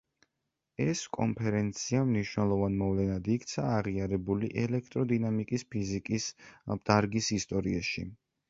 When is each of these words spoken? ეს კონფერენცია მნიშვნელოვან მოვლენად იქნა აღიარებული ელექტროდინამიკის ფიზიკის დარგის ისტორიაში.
ეს 0.85 1.01
კონფერენცია 1.17 1.99
მნიშვნელოვან 2.13 2.79
მოვლენად 2.79 3.29
იქნა 3.35 3.67
აღიარებული 3.75 4.51
ელექტროდინამიკის 4.63 5.69
ფიზიკის 5.77 6.29
დარგის 6.91 7.33
ისტორიაში. 7.41 8.11